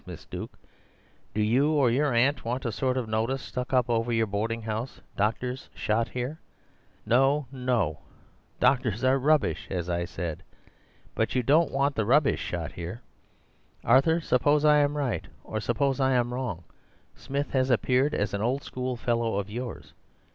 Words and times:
Miss 0.03 0.25
Duke, 0.25 0.57
do 1.35 1.43
you 1.43 1.73
or 1.73 1.91
your 1.91 2.11
aunt 2.11 2.43
want 2.43 2.65
a 2.65 2.71
sort 2.71 2.97
of 2.97 3.07
notice 3.07 3.43
stuck 3.43 3.71
up 3.71 3.87
over 3.87 4.11
your 4.11 4.25
boarding 4.25 4.63
house—'Doctors 4.63 5.69
shot 5.75 6.07
here.'? 6.07 6.39
No, 7.05 7.45
no—doctors 7.51 9.03
are 9.03 9.19
rubbish, 9.19 9.67
as 9.69 9.91
I 9.91 10.05
said; 10.05 10.41
but 11.13 11.35
you 11.35 11.43
don't 11.43 11.71
want 11.71 11.93
the 11.95 12.05
rubbish 12.07 12.39
shot 12.41 12.71
here. 12.71 13.03
Arthur, 13.83 14.19
suppose 14.21 14.65
I 14.65 14.77
am 14.79 14.97
right, 14.97 15.27
or 15.43 15.59
suppose 15.59 15.99
I 15.99 16.13
am 16.13 16.33
wrong. 16.33 16.63
Smith 17.13 17.51
has 17.51 17.69
appeared 17.69 18.15
as 18.15 18.33
an 18.33 18.41
old 18.41 18.63
schoolfellow 18.63 19.35
of 19.35 19.51
yours. 19.51 19.93